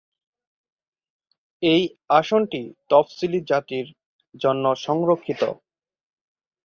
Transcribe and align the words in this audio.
এই 1.63 1.81
আসনটি 2.09 2.61
তফসিলি 2.89 3.39
জাতির 3.49 3.87
জন্য 4.35 4.65
সংরক্ষিত। 4.85 5.41